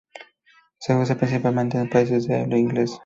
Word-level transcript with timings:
Se 0.79 0.95
usa 0.95 1.13
principalmente 1.15 1.77
en 1.77 1.87
países 1.87 2.25
de 2.27 2.39
habla 2.41 2.57
inglesa. 2.57 2.97